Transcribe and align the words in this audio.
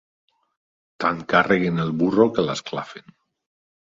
Tant 1.03 1.19
carreguen 1.33 1.83
el 1.85 1.93
burro, 2.01 2.27
que 2.37 2.47
l'esclafen. 2.47 3.17